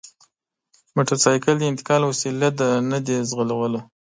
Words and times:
موټرسایکل 0.95 1.55
د 1.59 1.63
انتقال 1.71 2.01
وسیله 2.05 2.49
ده 2.59 2.69
نه 2.91 2.97
د 3.07 3.09
ځغلولو! 3.29 3.79